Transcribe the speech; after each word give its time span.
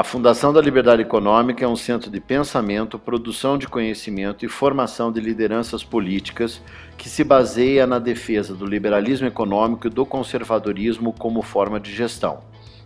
A 0.00 0.02
Fundação 0.02 0.50
da 0.50 0.62
Liberdade 0.62 1.02
Econômica 1.02 1.62
é 1.62 1.68
um 1.68 1.76
centro 1.76 2.10
de 2.10 2.22
pensamento, 2.22 2.98
produção 2.98 3.58
de 3.58 3.68
conhecimento 3.68 4.46
e 4.46 4.48
formação 4.48 5.12
de 5.12 5.20
lideranças 5.20 5.84
políticas 5.84 6.62
que 6.96 7.06
se 7.06 7.22
baseia 7.22 7.86
na 7.86 7.98
defesa 7.98 8.54
do 8.54 8.64
liberalismo 8.64 9.26
econômico 9.26 9.88
e 9.88 9.90
do 9.90 10.06
conservadorismo 10.06 11.12
como 11.12 11.42
forma 11.42 11.78
de 11.78 11.92
gestão. 11.92 12.38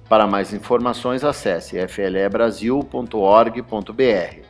Para 0.09 0.27
mais 0.27 0.53
informações, 0.53 1.23
acesse 1.23 1.87
flebrasil.org.br. 1.87 4.41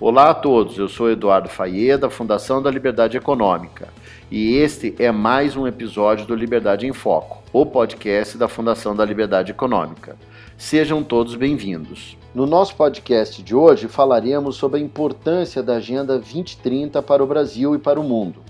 Olá 0.00 0.30
a 0.30 0.34
todos, 0.34 0.78
eu 0.78 0.88
sou 0.88 1.12
Eduardo 1.12 1.48
Faye, 1.48 1.96
da 1.96 2.10
Fundação 2.10 2.60
da 2.60 2.72
Liberdade 2.72 3.16
Econômica, 3.16 3.88
e 4.32 4.56
este 4.56 4.96
é 4.98 5.12
mais 5.12 5.54
um 5.54 5.64
episódio 5.64 6.26
do 6.26 6.34
Liberdade 6.34 6.88
em 6.88 6.92
Foco, 6.92 7.40
o 7.52 7.64
podcast 7.64 8.36
da 8.36 8.48
Fundação 8.48 8.96
da 8.96 9.04
Liberdade 9.04 9.52
Econômica. 9.52 10.16
Sejam 10.60 11.02
todos 11.02 11.36
bem-vindos. 11.36 12.18
No 12.34 12.44
nosso 12.44 12.76
podcast 12.76 13.42
de 13.42 13.54
hoje 13.54 13.88
falaremos 13.88 14.56
sobre 14.56 14.78
a 14.78 14.82
importância 14.82 15.62
da 15.62 15.76
Agenda 15.76 16.18
2030 16.18 17.00
para 17.00 17.24
o 17.24 17.26
Brasil 17.26 17.74
e 17.74 17.78
para 17.78 17.98
o 17.98 18.04
mundo. 18.04 18.42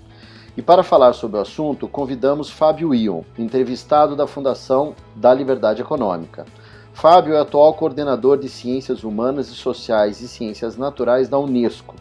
E 0.57 0.61
para 0.61 0.83
falar 0.83 1.13
sobre 1.13 1.37
o 1.37 1.41
assunto, 1.41 1.87
convidamos 1.87 2.49
Fábio 2.49 2.93
Ion, 2.93 3.21
entrevistado 3.39 4.13
da 4.13 4.27
Fundação 4.27 4.93
da 5.15 5.33
Liberdade 5.33 5.81
Econômica. 5.81 6.45
Fábio 6.91 7.33
é 7.33 7.39
atual 7.39 7.73
coordenador 7.75 8.37
de 8.37 8.49
Ciências 8.49 9.05
Humanas 9.05 9.47
e 9.47 9.55
Sociais 9.55 10.19
e 10.19 10.27
Ciências 10.27 10.75
Naturais 10.75 11.29
da 11.29 11.39
Unesco. 11.39 11.95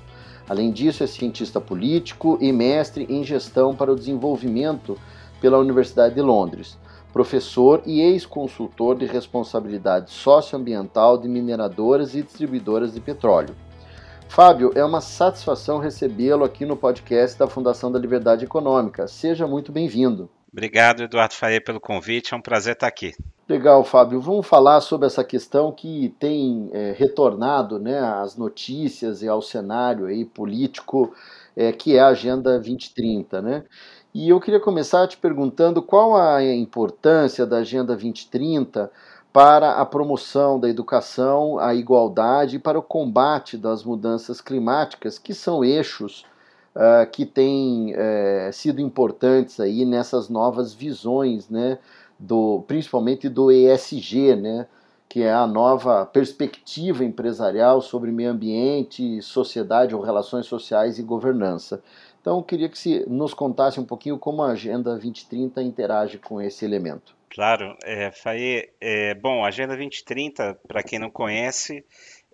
Além 0.49 0.73
disso, 0.73 1.05
é 1.05 1.07
cientista 1.07 1.61
político 1.61 2.37
e 2.41 2.53
mestre 2.53 3.07
em 3.09 3.23
gestão 3.23 3.77
para 3.77 3.93
o 3.93 3.97
desenvolvimento 3.97 4.99
pela 5.41 5.59
Universidade 5.59 6.17
de 6.17 6.21
Londres 6.21 6.77
professor 7.13 7.83
e 7.87 8.01
ex-consultor 8.01 8.97
de 8.97 9.07
responsabilidade 9.07 10.11
socioambiental 10.11 11.19
de 11.19 11.29
mineradoras 11.29 12.15
e 12.15 12.23
distribuidoras 12.23 12.93
de 12.93 13.01
petróleo. 13.01 13.55
Fábio, 14.29 14.71
é 14.77 14.85
uma 14.85 15.01
satisfação 15.01 15.79
recebê-lo 15.79 16.45
aqui 16.45 16.65
no 16.65 16.77
podcast 16.77 17.37
da 17.37 17.49
Fundação 17.49 17.91
da 17.91 17.99
Liberdade 17.99 18.45
Econômica. 18.45 19.09
Seja 19.09 19.45
muito 19.45 19.73
bem-vindo. 19.73 20.31
Obrigado, 20.53 21.03
Eduardo 21.03 21.35
Faye, 21.35 21.61
pelo 21.61 21.81
convite. 21.81 22.33
É 22.33 22.37
um 22.37 22.41
prazer 22.41 22.75
estar 22.75 22.87
aqui. 22.87 23.13
Legal, 23.49 23.83
Fábio. 23.83 24.21
Vamos 24.21 24.47
falar 24.47 24.81
sobre 24.81 25.09
essa 25.09 25.25
questão 25.25 25.73
que 25.73 26.15
tem 26.21 26.71
é, 26.73 26.95
retornado 26.97 27.81
né, 27.81 27.99
às 27.99 28.37
notícias 28.37 29.23
e 29.23 29.29
ao 29.29 29.43
cenário 29.43 30.07
aí 30.07 30.25
político, 30.25 31.13
é, 31.57 31.73
que 31.73 31.97
é 31.97 32.01
a 32.01 32.07
Agenda 32.07 32.53
2030. 32.53 33.43
Né? 33.43 33.65
E 34.13 34.29
eu 34.29 34.41
queria 34.41 34.59
começar 34.59 35.07
te 35.07 35.17
perguntando 35.17 35.81
qual 35.81 36.17
a 36.17 36.43
importância 36.45 37.47
da 37.47 37.59
Agenda 37.59 37.95
2030 37.95 38.91
para 39.33 39.75
a 39.75 39.87
promoção 39.87 40.59
da 40.59 40.69
educação, 40.69 41.61
a 41.61 41.77
igualdade 41.77 42.57
e 42.57 42.59
para 42.59 42.77
o 42.77 42.83
combate 42.83 43.57
das 43.57 43.85
mudanças 43.85 44.41
climáticas, 44.41 45.17
que 45.17 45.33
são 45.33 45.65
eixos 45.65 46.27
uh, 46.75 47.09
que 47.13 47.25
têm 47.25 47.95
uh, 47.95 48.53
sido 48.53 48.81
importantes 48.81 49.61
aí 49.61 49.85
nessas 49.85 50.29
novas 50.29 50.75
visões, 50.75 51.49
né, 51.49 51.79
do, 52.19 52.65
principalmente 52.67 53.29
do 53.29 53.53
ESG, 53.53 54.35
né, 54.35 54.67
que 55.09 55.23
é 55.23 55.33
a 55.33 55.47
nova 55.47 56.05
perspectiva 56.05 57.05
empresarial 57.05 57.81
sobre 57.81 58.11
meio 58.11 58.31
ambiente, 58.31 59.23
sociedade 59.23 59.95
ou 59.95 60.01
relações 60.03 60.47
sociais 60.47 60.99
e 60.99 61.03
governança. 61.05 61.81
Então, 62.21 62.37
eu 62.37 62.43
queria 62.43 62.69
que 62.69 62.79
você 62.79 63.05
nos 63.09 63.33
contasse 63.33 63.81
um 63.81 63.85
pouquinho 63.85 64.19
como 64.19 64.43
a 64.43 64.53
Agenda 64.53 64.91
2030 64.91 65.63
interage 65.63 66.19
com 66.19 66.41
esse 66.41 66.65
elemento. 66.65 67.17
Claro, 67.31 67.77
é, 67.83 68.11
Faye, 68.11 68.69
é, 68.81 69.15
bom, 69.15 69.45
a 69.45 69.49
Agenda 69.49 69.77
2030, 69.77 70.59
para 70.69 70.83
quem 70.83 70.99
não 70.99 71.11
conhece, 71.11 71.85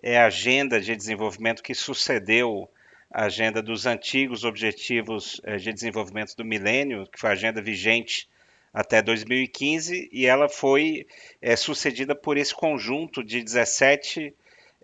é 0.01 0.17
a 0.17 0.25
agenda 0.25 0.81
de 0.81 0.95
desenvolvimento 0.95 1.63
que 1.63 1.73
sucedeu 1.73 2.69
a 3.09 3.25
agenda 3.25 3.61
dos 3.61 3.85
antigos 3.85 4.43
Objetivos 4.43 5.39
é, 5.43 5.55
de 5.55 5.71
Desenvolvimento 5.71 6.35
do 6.35 6.43
Milênio, 6.43 7.07
que 7.07 7.19
foi 7.19 7.29
a 7.29 7.33
agenda 7.33 7.61
vigente 7.61 8.27
até 8.73 9.01
2015, 9.01 10.09
e 10.11 10.25
ela 10.25 10.49
foi 10.49 11.07
é, 11.41 11.55
sucedida 11.55 12.13
por 12.13 12.37
esse 12.37 12.53
conjunto 12.53 13.23
de 13.23 13.41
17 13.41 14.35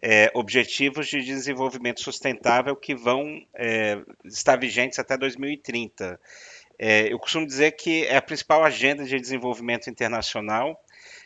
é, 0.05 0.29
objetivos 0.33 1.07
de 1.07 1.23
desenvolvimento 1.23 2.01
sustentável 2.01 2.75
que 2.75 2.93
vão 2.93 3.41
é, 3.55 4.01
estar 4.25 4.59
vigentes 4.59 4.99
até 4.99 5.15
2030. 5.15 6.19
É, 6.77 7.07
eu 7.09 7.17
costumo 7.17 7.47
dizer 7.47 7.71
que 7.71 8.05
é 8.07 8.17
a 8.17 8.21
principal 8.21 8.65
agenda 8.65 9.05
de 9.05 9.17
desenvolvimento 9.17 9.89
internacional. 9.89 10.77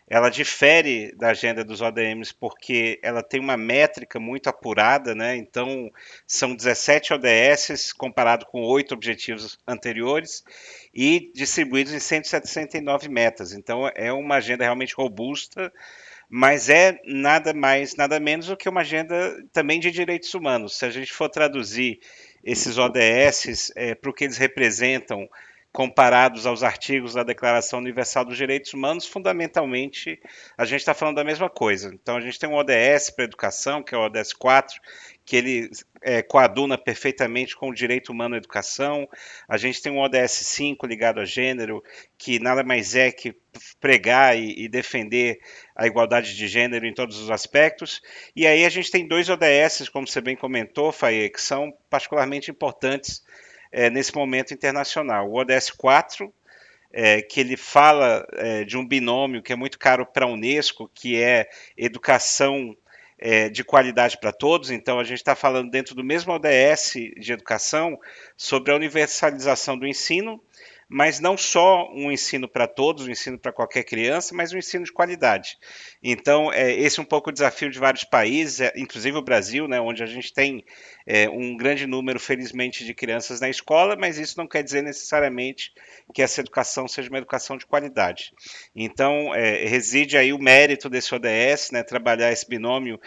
Ela 0.08 0.30
difere 0.30 1.12
da 1.16 1.30
agenda 1.30 1.64
dos 1.64 1.82
ODMs 1.82 2.34
porque 2.36 3.00
ela 3.02 3.24
tem 3.24 3.40
uma 3.40 3.58
métrica 3.58 4.20
muito 4.20 4.48
apurada, 4.48 5.16
né? 5.16 5.36
Então, 5.36 5.92
são 6.28 6.56
17 6.56 7.14
ODS 7.14 7.92
comparado 7.94 8.46
com 8.46 8.62
oito 8.62 8.94
objetivos 8.94 9.58
anteriores 9.68 10.44
e 10.94 11.32
distribuídos 11.34 11.94
em 11.94 12.00
169 12.00 13.10
metas. 13.10 13.54
Então, 13.54 13.90
é 13.96 14.14
uma 14.14 14.36
agenda 14.36 14.64
realmente 14.64 14.94
robusta 14.96 15.74
mas 16.30 16.70
é 16.70 17.00
nada 17.06 17.54
mais, 17.54 17.96
nada 17.96 18.20
menos 18.20 18.48
do 18.48 18.58
que 18.58 18.68
uma 18.68 18.82
agenda 18.82 19.36
também 19.54 19.80
de 19.80 19.92
direitos 19.92 20.34
humanos. 20.34 20.78
Se 20.78 20.86
a 20.86 20.90
gente 20.90 21.12
for 21.14 21.30
traduzir 21.30 22.00
esses 22.44 22.78
ODS 22.78 23.72
é, 23.76 23.96
para 23.96 24.10
o 24.10 24.14
que 24.14 24.26
eles 24.26 24.38
representam 24.38 25.28
comparados 25.78 26.48
aos 26.48 26.64
artigos 26.64 27.14
da 27.14 27.22
Declaração 27.22 27.78
Universal 27.78 28.26
dos 28.26 28.36
Direitos 28.36 28.74
Humanos, 28.74 29.06
fundamentalmente 29.06 30.20
a 30.58 30.66
gente 30.66 30.80
está 30.80 30.92
falando 30.92 31.18
da 31.18 31.24
mesma 31.24 31.52
coisa. 31.52 31.94
Então 31.94 32.18
a 32.18 32.20
gente 32.20 32.40
tem 32.40 32.50
um 32.50 32.56
ODS 32.56 33.12
para 33.12 33.26
educação, 33.26 33.84
que 33.84 33.94
é 33.94 33.98
o 34.00 34.02
ODS 34.02 34.34
4, 34.34 34.76
que 35.24 35.36
ele 35.36 35.70
é, 36.02 36.24
coaduna 36.24 36.80
perfeitamente 36.80 37.56
com 37.56 37.70
o 37.70 37.76
direito 37.76 38.12
humano 38.12 38.34
à 38.34 38.40
educação. 38.40 39.08
A 39.48 39.56
gente 39.56 39.80
tem 39.80 39.92
um 39.92 40.00
ODS 40.00 40.32
5 40.32 40.84
ligado 40.88 41.20
a 41.20 41.26
gênero, 41.26 41.84
que 42.18 42.40
nada 42.40 42.64
mais 42.64 42.96
é 42.96 43.12
que 43.12 43.36
pregar 43.80 44.36
e, 44.36 44.64
e, 44.64 44.68
defender 44.68 45.38
a 45.76 45.86
igualdade 45.86 46.36
de 46.36 46.48
gênero 46.48 46.88
em 46.88 46.94
todos 46.94 47.20
os 47.20 47.30
aspectos. 47.30 48.02
E 48.36 48.48
aí 48.48 48.66
a 48.66 48.70
gente 48.70 48.90
tem 48.90 49.08
dois 49.08 49.30
ODS, 49.30 49.90
como 49.90 50.08
você 50.08 50.22
bem 50.22 50.36
comentou, 50.36 50.92
Faye, 50.92 51.30
que 51.30 51.40
são 51.40 51.72
particularmente 51.88 52.50
importantes 52.50 53.22
é, 53.78 53.92
nesse 53.92 54.16
momento 54.16 54.56
internacional. 54.56 55.30
O 55.30 55.38
ODS 55.38 55.70
4, 55.70 56.34
é, 56.92 57.22
que 57.22 57.40
ele 57.40 57.56
fala 57.56 58.26
é, 58.34 58.64
de 58.64 58.76
um 58.76 58.84
binômio 58.84 59.44
que 59.44 59.54
é 59.54 59.56
muito 59.56 59.78
caro 59.78 60.04
para 60.04 60.26
a 60.26 60.28
Unesco, 60.28 60.90
que 60.96 61.22
é 61.22 61.48
educação 61.78 62.76
é, 63.20 63.50
de 63.50 63.64
qualidade 63.64 64.18
para 64.20 64.32
todos. 64.32 64.72
Então, 64.72 65.00
a 65.00 65.04
gente 65.04 65.20
está 65.20 65.36
falando 65.36 65.70
dentro 65.70 65.94
do 65.94 66.04
mesmo 66.04 66.34
ODS 66.34 66.94
de 67.20 67.32
educação 67.32 68.00
sobre 68.36 68.72
a 68.72 68.76
universalização 68.76 69.78
do 69.78 69.86
ensino 69.86 70.42
mas 70.90 71.20
não 71.20 71.36
só 71.36 71.92
um 71.92 72.12
ensino 72.12 72.48
para 72.48 72.66
todos, 72.66 73.08
um 73.08 73.12
ensino 73.12 73.38
para 73.38 73.52
qualquer 73.52 73.84
criança, 73.84 74.34
mas 74.34 74.54
um 74.54 74.58
ensino 74.58 74.86
de 74.86 74.92
qualidade. 74.92 75.58
Então, 76.02 76.52
é, 76.54 76.72
esse 76.74 77.00
é 77.00 77.02
um 77.02 77.06
pouco 77.06 77.30
o 77.30 77.34
desafio 77.34 77.70
de 77.70 77.78
vários 77.78 78.06
países, 78.06 78.62
é, 78.62 78.72
inclusive 78.78 79.18
o 79.18 79.22
Brasil, 79.22 79.68
né, 79.68 79.82
onde 79.82 80.02
a 80.02 80.06
gente 80.06 80.34
tem 80.34 80.64
é, 81.06 81.30
um 81.30 81.58
grande 81.58 81.86
número, 81.86 82.20
felizmente, 82.20 82.86
de 82.86 82.94
crianças 82.94 83.42
na 83.42 83.50
escola, 83.50 83.98
mas 83.98 84.18
isso 84.18 84.38
não 84.38 84.48
quer 84.48 84.64
dizer 84.64 84.82
necessariamente 84.82 85.74
que 86.14 86.22
essa 86.22 86.40
educação 86.40 86.88
seja 86.88 87.10
uma 87.10 87.18
educação 87.18 87.58
de 87.58 87.66
qualidade. 87.66 88.32
Então, 88.74 89.36
é, 89.36 89.66
reside 89.66 90.18
aí 90.18 90.32
o 90.32 90.40
mérito 90.40 90.90
desse 90.90 91.14
ODS, 91.14 91.72
né, 91.72 91.84
trabalhar 91.84 92.32
esse 92.32 92.48
binômio 92.48 93.00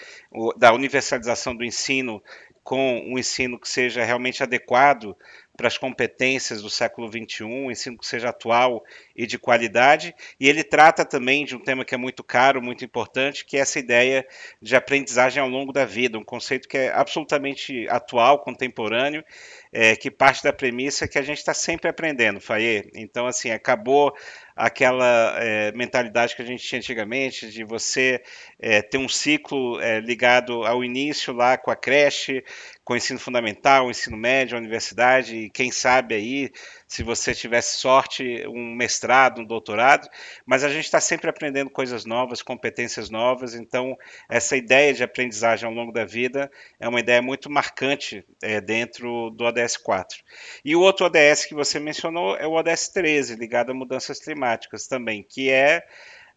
da 0.58 0.72
universalização 0.74 1.56
do 1.56 1.64
ensino 1.64 2.22
com 2.62 3.00
um 3.06 3.18
ensino 3.18 3.58
que 3.58 3.68
seja 3.68 4.04
realmente 4.04 4.42
adequado 4.42 5.16
para 5.56 5.68
as 5.68 5.76
competências 5.76 6.62
do 6.62 6.70
século 6.70 7.08
XXI, 7.08 7.44
ensino 7.70 7.98
que 7.98 8.06
seja 8.06 8.30
atual 8.30 8.82
e 9.20 9.26
de 9.26 9.38
qualidade. 9.38 10.14
E 10.40 10.48
ele 10.48 10.64
trata 10.64 11.04
também 11.04 11.44
de 11.44 11.54
um 11.54 11.58
tema 11.58 11.84
que 11.84 11.94
é 11.94 11.98
muito 11.98 12.24
caro, 12.24 12.62
muito 12.62 12.86
importante, 12.86 13.44
que 13.44 13.58
é 13.58 13.60
essa 13.60 13.78
ideia 13.78 14.26
de 14.62 14.74
aprendizagem 14.74 15.42
ao 15.42 15.48
longo 15.48 15.74
da 15.74 15.84
vida, 15.84 16.18
um 16.18 16.24
conceito 16.24 16.66
que 16.66 16.78
é 16.78 16.90
absolutamente 16.90 17.86
atual, 17.90 18.38
contemporâneo, 18.38 19.22
é, 19.70 19.94
que 19.94 20.10
parte 20.10 20.42
da 20.42 20.54
premissa 20.54 21.06
que 21.06 21.18
a 21.18 21.22
gente 21.22 21.36
está 21.36 21.52
sempre 21.52 21.90
aprendendo, 21.90 22.40
Faye. 22.40 22.90
Então, 22.94 23.26
assim, 23.26 23.50
acabou 23.50 24.14
aquela 24.56 25.36
é, 25.38 25.72
mentalidade 25.72 26.34
que 26.34 26.42
a 26.42 26.44
gente 26.44 26.62
tinha 26.62 26.78
antigamente 26.78 27.50
de 27.50 27.62
você 27.62 28.22
é, 28.58 28.82
ter 28.82 28.98
um 28.98 29.08
ciclo 29.08 29.80
é, 29.80 30.00
ligado 30.00 30.64
ao 30.64 30.82
início 30.82 31.32
lá 31.32 31.56
com 31.56 31.70
a 31.70 31.76
creche, 31.76 32.42
com 32.84 32.94
o 32.94 32.96
ensino 32.96 33.18
fundamental, 33.18 33.86
o 33.86 33.90
ensino 33.90 34.16
médio, 34.16 34.56
a 34.56 34.60
universidade, 34.60 35.36
e 35.36 35.50
quem 35.50 35.70
sabe 35.70 36.14
aí, 36.14 36.50
se 36.91 37.04
você 37.04 37.33
tivesse 37.33 37.77
sorte, 37.77 38.45
um 38.48 38.75
mestrado, 38.75 39.42
um 39.42 39.45
doutorado, 39.45 40.09
mas 40.45 40.65
a 40.65 40.69
gente 40.69 40.87
está 40.87 41.01
sempre 41.01 41.31
aprendendo 41.31 41.71
coisas 41.71 42.04
novas, 42.04 42.42
competências 42.42 43.09
novas, 43.09 43.54
então 43.54 43.97
essa 44.28 44.57
ideia 44.57 44.92
de 44.92 45.04
aprendizagem 45.04 45.69
ao 45.69 45.72
longo 45.72 45.92
da 45.92 46.04
vida 46.04 46.51
é 46.81 46.89
uma 46.89 46.98
ideia 46.98 47.22
muito 47.22 47.48
marcante 47.48 48.25
é, 48.42 48.60
dentro 48.60 49.31
do 49.31 49.45
ODS 49.45 49.77
4. 49.77 50.19
E 50.65 50.75
o 50.75 50.81
outro 50.81 51.07
ODS 51.07 51.45
que 51.45 51.54
você 51.54 51.78
mencionou 51.78 52.37
é 52.37 52.45
o 52.45 52.54
ODS 52.54 52.89
13, 52.89 53.37
ligado 53.37 53.71
a 53.71 53.75
mudanças 53.75 54.19
climáticas 54.19 54.89
também, 54.89 55.22
que 55.22 55.48
é 55.48 55.87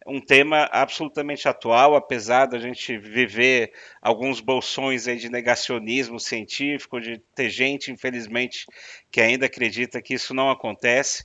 um 0.06 0.20
tema 0.20 0.68
absolutamente 0.70 1.48
atual, 1.48 1.94
apesar 1.94 2.46
da 2.46 2.58
gente 2.58 2.98
viver 2.98 3.72
alguns 4.02 4.40
bolsões 4.40 5.08
aí 5.08 5.16
de 5.16 5.30
negacionismo 5.30 6.20
científico, 6.20 7.00
de 7.00 7.18
ter 7.34 7.48
gente, 7.48 7.90
infelizmente, 7.90 8.66
que 9.10 9.20
ainda 9.20 9.46
acredita 9.46 10.02
que 10.02 10.14
isso 10.14 10.34
não 10.34 10.50
acontece. 10.50 11.24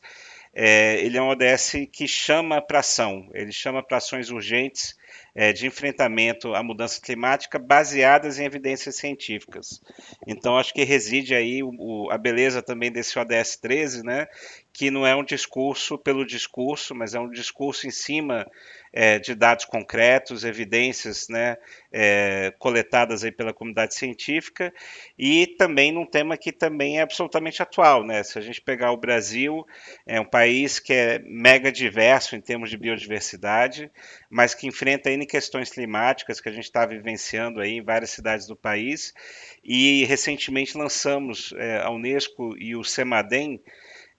É, 0.53 0.99
ele 1.03 1.17
é 1.17 1.21
um 1.21 1.29
ODS 1.29 1.73
que 1.91 2.07
chama 2.07 2.61
para 2.61 2.79
ação, 2.79 3.29
ele 3.33 3.51
chama 3.51 3.83
para 3.83 3.97
ações 3.97 4.31
urgentes 4.31 4.97
é, 5.35 5.53
de 5.53 5.67
enfrentamento 5.67 6.55
à 6.55 6.63
mudança 6.63 6.99
climática 6.99 7.59
baseadas 7.59 8.39
em 8.39 8.45
evidências 8.45 8.95
científicas. 8.95 9.81
Então, 10.27 10.57
acho 10.57 10.73
que 10.73 10.83
reside 10.83 11.35
aí 11.35 11.61
o, 11.61 11.71
o, 11.77 12.11
a 12.11 12.17
beleza 12.17 12.61
também 12.61 12.91
desse 12.91 13.17
ODS 13.17 13.57
13, 13.57 14.03
né, 14.03 14.27
que 14.73 14.89
não 14.89 15.05
é 15.05 15.15
um 15.15 15.23
discurso 15.23 15.97
pelo 15.97 16.25
discurso, 16.25 16.95
mas 16.95 17.13
é 17.13 17.19
um 17.19 17.29
discurso 17.29 17.87
em 17.87 17.91
cima 17.91 18.45
é, 18.91 19.19
de 19.19 19.35
dados 19.35 19.65
concretos, 19.65 20.43
evidências 20.43 21.27
né, 21.29 21.57
é, 21.91 22.53
coletadas 22.59 23.23
aí 23.23 23.31
pela 23.31 23.53
comunidade 23.53 23.95
científica 23.95 24.73
e 25.17 25.47
também 25.57 25.91
num 25.91 26.05
tema 26.05 26.37
que 26.37 26.51
também 26.51 26.99
é 26.99 27.01
absolutamente 27.01 27.61
atual. 27.61 28.03
Né? 28.03 28.23
Se 28.23 28.37
a 28.37 28.41
gente 28.41 28.61
pegar 28.61 28.91
o 28.91 28.97
Brasil, 28.97 29.65
é 30.05 30.19
um 30.19 30.25
país 30.25 30.79
que 30.79 30.93
é 30.93 31.19
mega 31.19 31.71
diverso 31.71 32.35
em 32.35 32.41
termos 32.41 32.69
de 32.69 32.77
biodiversidade, 32.77 33.91
mas 34.29 34.53
que 34.53 34.67
enfrenta 34.67 35.11
N 35.11 35.25
questões 35.25 35.69
climáticas 35.69 36.41
que 36.41 36.49
a 36.49 36.51
gente 36.51 36.65
está 36.65 36.85
vivenciando 36.85 37.59
aí 37.59 37.73
em 37.73 37.83
várias 37.83 38.09
cidades 38.09 38.47
do 38.47 38.55
país 38.55 39.13
e 39.63 40.05
recentemente 40.05 40.77
lançamos 40.77 41.53
é, 41.57 41.81
a 41.81 41.89
Unesco 41.89 42.55
e 42.57 42.75
o 42.75 42.83
CEMADEM 42.83 43.61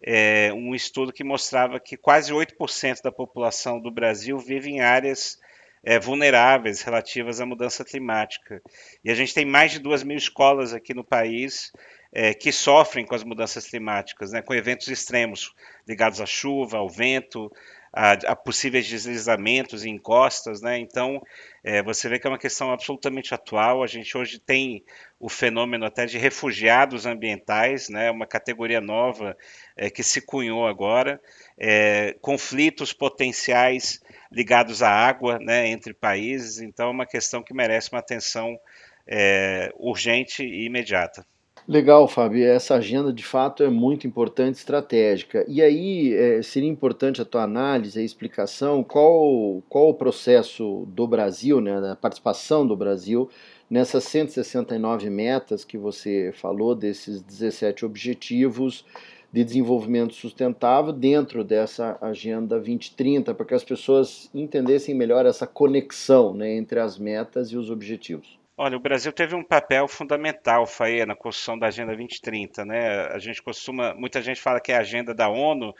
é, 0.02 0.52
um 0.52 0.74
estudo 0.74 1.12
que 1.12 1.24
mostrava 1.24 1.78
que 1.78 1.96
quase 1.96 2.32
8% 2.32 3.02
da 3.02 3.12
população 3.12 3.80
do 3.80 3.90
Brasil 3.90 4.38
vive 4.38 4.70
em 4.70 4.80
áreas 4.80 5.38
é, 5.82 5.98
vulneráveis 5.98 6.82
relativas 6.82 7.40
à 7.40 7.46
mudança 7.46 7.84
climática. 7.84 8.62
E 9.04 9.10
a 9.10 9.14
gente 9.14 9.34
tem 9.34 9.44
mais 9.44 9.72
de 9.72 9.78
2 9.78 10.02
mil 10.02 10.16
escolas 10.16 10.72
aqui 10.72 10.94
no 10.94 11.04
país 11.04 11.72
é, 12.12 12.34
que 12.34 12.52
sofrem 12.52 13.06
com 13.06 13.14
as 13.14 13.24
mudanças 13.24 13.66
climáticas, 13.68 14.32
né, 14.32 14.42
com 14.42 14.54
eventos 14.54 14.88
extremos 14.88 15.54
ligados 15.86 16.20
à 16.20 16.26
chuva, 16.26 16.78
ao 16.78 16.88
vento, 16.88 17.50
a, 17.92 18.12
a 18.12 18.36
possíveis 18.36 18.86
deslizamentos 18.88 19.84
e 19.84 19.90
encostas, 19.90 20.60
né? 20.60 20.78
Então, 20.78 21.20
é, 21.64 21.82
você 21.82 22.08
vê 22.08 22.18
que 22.18 22.26
é 22.26 22.30
uma 22.30 22.38
questão 22.38 22.72
absolutamente 22.72 23.34
atual. 23.34 23.82
A 23.82 23.86
gente 23.86 24.16
hoje 24.16 24.38
tem 24.38 24.84
o 25.18 25.28
fenômeno 25.28 25.84
até 25.84 26.06
de 26.06 26.16
refugiados 26.16 27.04
ambientais, 27.04 27.88
né? 27.88 28.10
Uma 28.10 28.26
categoria 28.26 28.80
nova 28.80 29.36
é, 29.76 29.90
que 29.90 30.02
se 30.02 30.20
cunhou 30.20 30.66
agora, 30.66 31.20
é, 31.58 32.14
conflitos 32.20 32.92
potenciais 32.92 34.00
ligados 34.30 34.82
à 34.82 34.90
água, 34.90 35.38
né? 35.40 35.68
Entre 35.68 35.92
países. 35.92 36.60
Então, 36.60 36.88
é 36.88 36.92
uma 36.92 37.06
questão 37.06 37.42
que 37.42 37.52
merece 37.52 37.90
uma 37.90 38.00
atenção 38.00 38.58
é, 39.06 39.72
urgente 39.76 40.44
e 40.44 40.66
imediata. 40.66 41.26
Legal, 41.70 42.08
Fábio. 42.08 42.44
Essa 42.44 42.74
agenda 42.74 43.12
de 43.12 43.24
fato 43.24 43.62
é 43.62 43.70
muito 43.70 44.04
importante, 44.04 44.56
estratégica. 44.56 45.44
E 45.46 45.62
aí 45.62 46.12
é, 46.12 46.42
seria 46.42 46.68
importante 46.68 47.22
a 47.22 47.24
tua 47.24 47.44
análise, 47.44 47.96
a 47.96 48.02
explicação, 48.02 48.82
qual, 48.82 49.62
qual 49.68 49.90
o 49.90 49.94
processo 49.94 50.84
do 50.88 51.06
Brasil, 51.06 51.60
né, 51.60 51.80
da 51.80 51.94
participação 51.94 52.66
do 52.66 52.76
Brasil 52.76 53.30
nessas 53.70 54.02
169 54.02 55.08
metas 55.10 55.64
que 55.64 55.78
você 55.78 56.32
falou, 56.34 56.74
desses 56.74 57.22
17 57.22 57.86
objetivos 57.86 58.84
de 59.32 59.44
desenvolvimento 59.44 60.12
sustentável 60.12 60.92
dentro 60.92 61.44
dessa 61.44 61.96
Agenda 62.00 62.56
2030, 62.56 63.32
para 63.32 63.46
que 63.46 63.54
as 63.54 63.62
pessoas 63.62 64.28
entendessem 64.34 64.92
melhor 64.92 65.24
essa 65.24 65.46
conexão 65.46 66.34
né, 66.34 66.52
entre 66.52 66.80
as 66.80 66.98
metas 66.98 67.52
e 67.52 67.56
os 67.56 67.70
objetivos. 67.70 68.39
Olha, 68.62 68.76
o 68.76 68.80
Brasil 68.80 69.10
teve 69.10 69.34
um 69.34 69.42
papel 69.42 69.88
fundamental, 69.88 70.66
Faê, 70.66 71.06
na 71.06 71.16
construção 71.16 71.58
da 71.58 71.68
Agenda 71.68 71.96
2030, 71.96 72.62
né? 72.66 73.06
A 73.06 73.18
gente 73.18 73.42
costuma, 73.42 73.94
muita 73.94 74.20
gente 74.20 74.38
fala 74.38 74.60
que 74.60 74.70
é 74.70 74.76
a 74.76 74.80
agenda 74.80 75.14
da 75.14 75.30
ONU, 75.30 75.74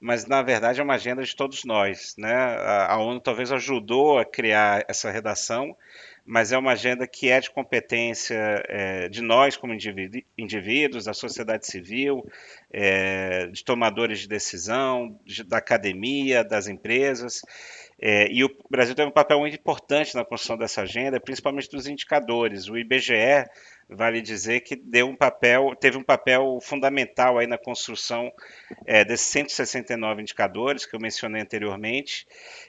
mas 0.00 0.26
na 0.26 0.42
verdade 0.42 0.80
é 0.80 0.82
uma 0.82 0.94
agenda 0.94 1.22
de 1.22 1.36
todos 1.36 1.64
nós, 1.64 2.16
né? 2.18 2.34
A, 2.34 2.94
a 2.94 2.98
ONU 2.98 3.20
talvez 3.20 3.52
ajudou 3.52 4.18
a 4.18 4.24
criar 4.24 4.84
essa 4.88 5.12
redação, 5.12 5.76
mas 6.26 6.50
é 6.50 6.58
uma 6.58 6.72
agenda 6.72 7.06
que 7.06 7.28
é 7.28 7.38
de 7.38 7.48
competência 7.52 8.64
é, 8.68 9.08
de 9.08 9.22
nós 9.22 9.56
como 9.56 9.72
indivíduos, 10.36 11.04
da 11.04 11.14
sociedade 11.14 11.68
civil, 11.68 12.28
é, 12.72 13.46
de 13.46 13.62
tomadores 13.62 14.18
de 14.18 14.26
decisão, 14.26 15.20
de, 15.24 15.44
da 15.44 15.58
academia, 15.58 16.42
das 16.42 16.66
empresas. 16.66 17.42
É, 18.06 18.30
e 18.30 18.44
o 18.44 18.50
Brasil 18.70 18.94
tem 18.94 19.06
um 19.06 19.10
papel 19.10 19.38
muito 19.38 19.56
importante 19.56 20.14
na 20.14 20.26
construção 20.26 20.58
dessa 20.58 20.82
agenda, 20.82 21.18
principalmente 21.18 21.70
dos 21.70 21.86
indicadores. 21.86 22.68
O 22.68 22.76
IBGE 22.76 23.46
vale 23.88 24.20
dizer 24.20 24.60
que 24.60 24.76
deu 24.76 25.08
um 25.08 25.16
papel, 25.16 25.74
teve 25.78 25.96
um 25.96 26.02
papel 26.02 26.58
fundamental 26.62 27.38
aí 27.38 27.46
na 27.46 27.58
construção 27.58 28.32
é, 28.86 29.04
desses 29.04 29.26
169 29.26 30.22
indicadores 30.22 30.86
que 30.86 30.94
eu 30.94 31.00
mencionei 31.00 31.42
anteriormente, 31.42 32.26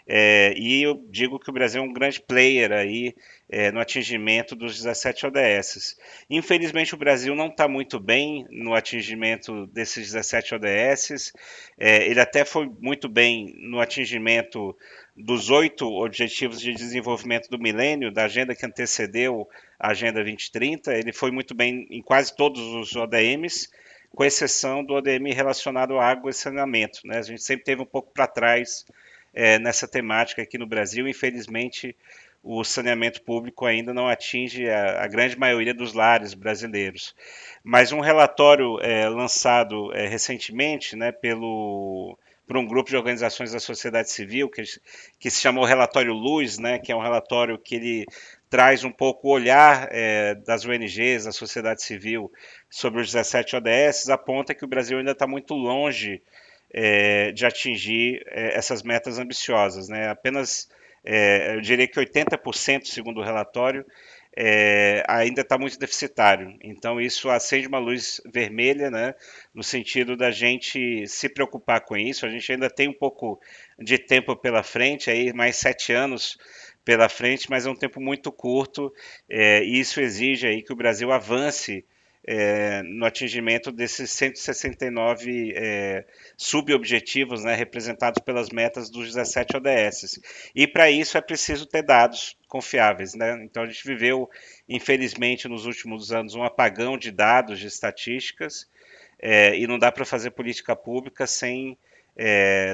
é, 0.07 0.53
e 0.57 0.83
eu 0.83 1.03
digo 1.09 1.39
que 1.39 1.49
o 1.49 1.53
Brasil 1.53 1.81
é 1.81 1.85
um 1.85 1.93
grande 1.93 2.21
player 2.21 2.71
aí 2.71 3.15
é, 3.49 3.71
no 3.71 3.79
atingimento 3.79 4.55
dos 4.55 4.75
17 4.75 5.27
ODS. 5.27 5.97
Infelizmente 6.29 6.93
o 6.93 6.97
Brasil 6.97 7.35
não 7.35 7.47
está 7.47 7.67
muito 7.67 7.99
bem 7.99 8.45
no 8.49 8.73
atingimento 8.73 9.67
desses 9.67 10.11
17 10.11 10.55
ODS, 10.55 11.33
é, 11.77 12.07
ele 12.07 12.19
até 12.19 12.43
foi 12.43 12.69
muito 12.79 13.07
bem 13.07 13.53
no 13.57 13.79
atingimento 13.79 14.75
dos 15.15 15.49
oito 15.49 15.85
Objetivos 15.87 16.59
de 16.59 16.73
Desenvolvimento 16.73 17.49
do 17.49 17.57
Milênio, 17.57 18.11
da 18.11 18.25
agenda 18.25 18.53
que 18.53 18.65
antecedeu 18.65 19.47
Agenda 19.79 20.23
2030. 20.23 20.93
Ele 20.93 21.11
foi 21.11 21.31
muito 21.31 21.53
bem 21.53 21.87
em 21.89 22.01
quase 22.01 22.35
todos 22.35 22.61
os 22.61 22.95
ODMs, 22.95 23.69
com 24.15 24.23
exceção 24.23 24.83
do 24.83 24.93
ODM 24.93 25.33
relacionado 25.33 25.97
à 25.97 26.05
água 26.05 26.29
e 26.29 26.33
saneamento. 26.33 27.01
Né? 27.05 27.17
A 27.17 27.21
gente 27.21 27.43
sempre 27.43 27.65
teve 27.65 27.81
um 27.81 27.85
pouco 27.85 28.11
para 28.13 28.27
trás 28.27 28.85
é, 29.33 29.59
nessa 29.59 29.87
temática 29.87 30.41
aqui 30.41 30.57
no 30.57 30.65
Brasil. 30.65 31.07
Infelizmente, 31.07 31.95
o 32.41 32.63
saneamento 32.63 33.23
público 33.23 33.65
ainda 33.65 33.93
não 33.93 34.07
atinge 34.07 34.69
a, 34.69 35.03
a 35.03 35.07
grande 35.07 35.37
maioria 35.37 35.73
dos 35.73 35.93
lares 35.93 36.33
brasileiros. 36.33 37.15
Mas 37.63 37.91
um 37.91 37.99
relatório 37.99 38.79
é, 38.81 39.09
lançado 39.09 39.91
é, 39.93 40.07
recentemente 40.07 40.95
né, 40.95 41.11
pelo 41.11 42.17
por 42.47 42.57
um 42.57 42.67
grupo 42.67 42.91
de 42.91 42.95
organizações 42.95 43.53
da 43.53 43.59
sociedade 43.59 44.11
civil 44.11 44.47
que, 44.47 44.61
que 45.19 45.31
se 45.31 45.41
chamou 45.41 45.65
Relatório 45.65 46.13
Luz, 46.13 46.59
né, 46.59 46.77
que 46.77 46.91
é 46.91 46.95
um 46.95 47.01
relatório 47.01 47.57
que 47.57 47.73
ele 47.73 48.05
traz 48.55 48.85
um 48.85 48.91
pouco 48.91 49.27
o 49.27 49.31
olhar 49.31 49.89
é, 49.91 50.33
das 50.33 50.65
ONGs, 50.65 51.25
da 51.25 51.33
sociedade 51.33 51.83
civil 51.83 52.31
sobre 52.69 53.01
os 53.01 53.11
17 53.11 53.57
ODS, 53.57 54.07
aponta 54.07 54.55
que 54.55 54.63
o 54.63 54.67
Brasil 54.67 54.97
ainda 54.97 55.11
está 55.11 55.27
muito 55.27 55.53
longe 55.53 56.21
é, 56.73 57.33
de 57.33 57.45
atingir 57.45 58.23
é, 58.27 58.57
essas 58.57 58.81
metas 58.81 59.19
ambiciosas. 59.19 59.89
Né? 59.89 60.07
Apenas, 60.07 60.69
é, 61.03 61.53
eu 61.53 61.59
diria 61.59 61.85
que 61.85 61.99
80%, 61.99 62.85
segundo 62.85 63.19
o 63.19 63.23
relatório, 63.25 63.85
é, 64.37 65.03
ainda 65.05 65.41
está 65.41 65.57
muito 65.57 65.77
deficitário. 65.77 66.57
Então, 66.63 67.01
isso 67.01 67.29
acende 67.29 67.67
uma 67.67 67.79
luz 67.79 68.21
vermelha, 68.25 68.89
né, 68.89 69.15
no 69.53 69.63
sentido 69.63 70.15
da 70.15 70.31
gente 70.31 71.05
se 71.07 71.27
preocupar 71.27 71.81
com 71.81 71.97
isso. 71.97 72.25
A 72.25 72.29
gente 72.29 72.49
ainda 72.53 72.69
tem 72.69 72.87
um 72.87 72.93
pouco 72.93 73.37
de 73.77 73.97
tempo 73.97 74.33
pela 74.33 74.63
frente, 74.63 75.11
aí 75.11 75.33
mais 75.33 75.57
sete 75.57 75.91
anos 75.91 76.37
pela 76.85 77.09
frente, 77.09 77.49
mas 77.49 77.65
é 77.65 77.69
um 77.69 77.75
tempo 77.75 77.99
muito 77.99 78.31
curto 78.31 78.93
é, 79.27 79.63
e 79.63 79.79
isso 79.79 79.99
exige 79.99 80.45
aí 80.45 80.61
que 80.61 80.71
o 80.71 80.75
Brasil 80.75 81.11
avance 81.11 81.83
é, 82.27 82.81
no 82.83 83.05
atingimento 83.05 83.71
desses 83.71 84.09
169 84.11 85.53
é, 85.55 86.05
subobjetivos 86.37 87.43
né, 87.43 87.55
representados 87.55 88.21
pelas 88.23 88.49
metas 88.49 88.89
dos 88.89 89.07
17 89.07 89.57
ODS. 89.57 90.19
E 90.55 90.67
para 90.67 90.89
isso 90.89 91.17
é 91.17 91.21
preciso 91.21 91.65
ter 91.65 91.83
dados 91.83 92.37
confiáveis. 92.47 93.13
Né? 93.13 93.43
Então 93.43 93.63
a 93.63 93.67
gente 93.67 93.85
viveu, 93.85 94.29
infelizmente, 94.69 95.47
nos 95.47 95.65
últimos 95.65 96.11
anos, 96.11 96.35
um 96.35 96.43
apagão 96.43 96.97
de 96.97 97.11
dados, 97.11 97.59
de 97.59 97.67
estatísticas, 97.67 98.67
é, 99.19 99.57
e 99.57 99.67
não 99.67 99.77
dá 99.79 99.91
para 99.91 100.05
fazer 100.05 100.31
política 100.31 100.75
pública 100.75 101.25
sem 101.25 101.77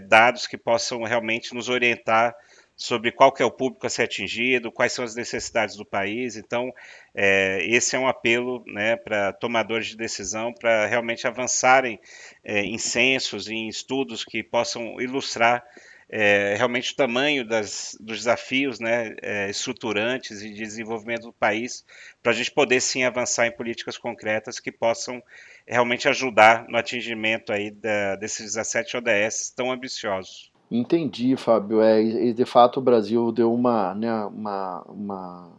dados 0.07 0.45
que 0.45 0.55
possam 0.55 1.01
realmente 1.01 1.55
nos 1.55 1.67
orientar 1.67 2.35
sobre 2.81 3.11
qual 3.11 3.31
que 3.31 3.43
é 3.43 3.45
o 3.45 3.51
público 3.51 3.85
a 3.85 3.89
ser 3.91 4.01
atingido, 4.01 4.71
quais 4.71 4.91
são 4.91 5.05
as 5.05 5.13
necessidades 5.13 5.75
do 5.75 5.85
país. 5.85 6.35
Então, 6.35 6.73
é, 7.13 7.63
esse 7.67 7.95
é 7.95 7.99
um 7.99 8.07
apelo 8.07 8.63
né, 8.65 8.95
para 8.95 9.31
tomadores 9.33 9.85
de 9.85 9.95
decisão 9.95 10.51
para 10.51 10.87
realmente 10.87 11.27
avançarem 11.27 11.99
é, 12.43 12.61
em 12.61 12.79
censos, 12.79 13.47
em 13.47 13.67
estudos 13.67 14.25
que 14.25 14.41
possam 14.41 14.99
ilustrar 14.99 15.63
é, 16.09 16.55
realmente 16.57 16.93
o 16.93 16.95
tamanho 16.95 17.47
das, 17.47 17.95
dos 17.99 18.17
desafios 18.17 18.79
né, 18.79 19.15
é, 19.21 19.47
estruturantes 19.47 20.41
e 20.41 20.49
de 20.49 20.63
desenvolvimento 20.63 21.27
do 21.27 21.33
país, 21.33 21.85
para 22.23 22.31
a 22.31 22.35
gente 22.35 22.49
poder 22.49 22.81
sim 22.81 23.03
avançar 23.03 23.45
em 23.45 23.55
políticas 23.55 23.95
concretas 23.95 24.59
que 24.59 24.71
possam 24.71 25.21
realmente 25.67 26.09
ajudar 26.09 26.67
no 26.67 26.79
atingimento 26.79 27.53
aí 27.53 27.69
da, 27.69 28.15
desses 28.15 28.55
17 28.55 28.97
ODS 28.97 29.53
tão 29.55 29.71
ambiciosos. 29.71 30.50
Entendi, 30.71 31.35
Fábio. 31.35 31.81
É, 31.81 32.01
e 32.01 32.33
de 32.33 32.45
fato 32.45 32.77
o 32.79 32.81
Brasil 32.81 33.29
deu 33.33 33.53
uma, 33.53 33.93
né, 33.93 34.23
uma, 34.25 34.81
uma 34.87 35.49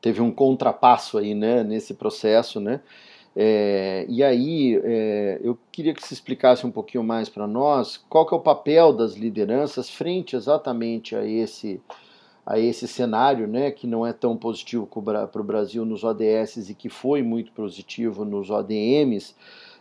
teve 0.00 0.22
um 0.22 0.30
contrapasso 0.32 1.18
aí, 1.18 1.34
né, 1.34 1.62
nesse 1.62 1.92
processo, 1.94 2.58
né? 2.58 2.80
É, 3.38 4.06
e 4.08 4.24
aí 4.24 4.80
é, 4.82 5.38
eu 5.44 5.58
queria 5.70 5.92
que 5.92 6.06
se 6.06 6.14
explicasse 6.14 6.66
um 6.66 6.70
pouquinho 6.70 7.04
mais 7.04 7.28
para 7.28 7.46
nós 7.46 7.98
qual 8.08 8.24
que 8.26 8.34
é 8.34 8.36
o 8.38 8.40
papel 8.40 8.94
das 8.94 9.12
lideranças 9.12 9.90
frente 9.90 10.34
exatamente 10.34 11.14
a 11.14 11.26
esse 11.26 11.78
a 12.46 12.58
esse 12.60 12.86
cenário, 12.86 13.48
né, 13.48 13.72
que 13.72 13.88
não 13.88 14.06
é 14.06 14.12
tão 14.12 14.36
positivo 14.36 14.86
para 14.86 15.40
o 15.40 15.44
Brasil 15.44 15.84
nos 15.84 16.04
ODS 16.04 16.70
e 16.70 16.74
que 16.74 16.88
foi 16.88 17.20
muito 17.20 17.50
positivo 17.52 18.24
nos 18.24 18.50
ODMs 18.50 19.34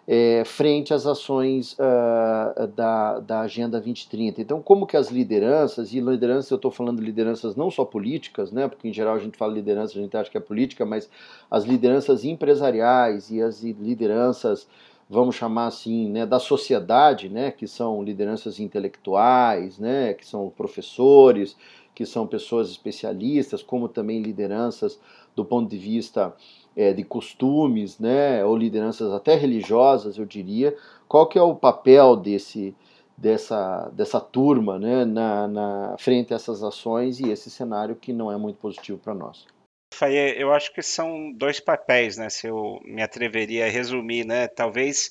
é, 0.08 0.44
frente 0.46 0.94
às 0.94 1.06
ações 1.08 1.74
uh, 1.74 2.68
da, 2.68 3.20
da 3.20 3.42
Agenda 3.42 3.80
2030. 3.80 4.42
Então, 4.42 4.62
como 4.62 4.86
que 4.86 4.96
as 4.96 5.10
lideranças, 5.10 5.94
e 5.94 6.00
lideranças 6.00 6.52
eu 6.52 6.58
estou 6.58 6.70
falando 6.70 7.00
de 7.00 7.06
lideranças 7.06 7.56
não 7.56 7.72
só 7.72 7.84
políticas, 7.84 8.52
né, 8.52 8.68
porque 8.68 8.88
em 8.88 8.94
geral 8.94 9.16
a 9.16 9.20
gente 9.20 9.38
fala 9.38 9.54
liderança, 9.54 9.98
a 9.98 10.02
gente 10.02 10.16
acha 10.16 10.30
que 10.30 10.38
é 10.38 10.42
política, 10.42 10.86
mas 10.86 11.10
as 11.50 11.64
lideranças 11.66 12.24
empresariais 12.24 13.32
e 13.32 13.42
as 13.42 13.64
lideranças, 13.64 14.68
vamos 15.10 15.36
chamar 15.36 15.68
assim, 15.68 16.10
né, 16.10 16.26
da 16.26 16.40
sociedade, 16.40 17.28
né, 17.28 17.50
que 17.50 17.68
são 17.68 18.04
lideranças 18.04 18.60
intelectuais, 18.60 19.80
né, 19.80 20.14
que 20.14 20.26
são 20.26 20.52
professores, 20.56 21.58
que 21.96 22.06
são 22.06 22.28
pessoas 22.28 22.70
especialistas, 22.70 23.64
como 23.64 23.88
também 23.88 24.22
lideranças 24.22 25.00
do 25.36 25.44
ponto 25.44 25.70
de 25.70 25.78
vista 25.78 26.34
é, 26.76 26.94
de 26.94 27.04
costumes, 27.04 28.00
né, 28.00 28.44
ou 28.44 28.56
lideranças 28.56 29.12
até 29.14 29.36
religiosas, 29.36 30.18
eu 30.18 30.26
diria. 30.26 30.76
Qual 31.08 31.28
que 31.28 31.38
é 31.38 31.42
o 31.42 31.56
papel 31.56 32.16
desse 32.16 32.76
dessa, 33.18 33.90
dessa 33.94 34.20
turma 34.20 34.78
né, 34.78 35.06
na, 35.06 35.48
na 35.48 35.96
frente 35.98 36.34
a 36.34 36.36
essas 36.36 36.62
ações 36.62 37.20
e 37.20 37.30
esse 37.30 37.50
cenário 37.50 37.96
que 37.96 38.12
não 38.12 38.32
é 38.32 38.38
muito 38.38 38.58
positivo 38.58 38.98
para 38.98 39.14
nós? 39.14 39.46
Faye, 39.94 40.36
eu 40.38 40.52
acho 40.52 40.74
que 40.74 40.82
são 40.82 41.32
dois 41.32 41.60
papéis, 41.60 42.18
né? 42.18 42.30
Se 42.30 42.48
eu 42.48 42.82
me 42.84 43.02
atreveria 43.02 43.66
a 43.66 43.70
resumir, 43.70 44.26
né? 44.26 44.48
Talvez 44.48 45.10